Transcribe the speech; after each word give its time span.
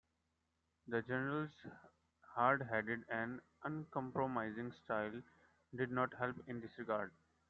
The 0.87 1.03
General's 1.03 1.51
hard-headed 2.33 3.03
and 3.09 3.39
uncompromising 3.63 4.71
style 4.71 5.21
did 5.75 5.91
not 5.91 6.15
help 6.15 6.37
in 6.47 6.59
this 6.59 6.75
regard. 6.79 7.11